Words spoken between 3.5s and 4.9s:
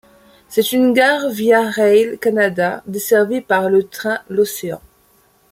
le train l'Océan.